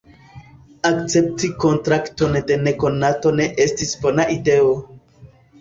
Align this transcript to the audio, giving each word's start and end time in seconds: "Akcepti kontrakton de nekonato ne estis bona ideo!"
"Akcepti 0.89 1.49
kontrakton 1.65 2.39
de 2.53 2.57
nekonato 2.63 3.35
ne 3.41 3.47
estis 3.67 3.95
bona 4.07 4.27
ideo!" 4.39 4.77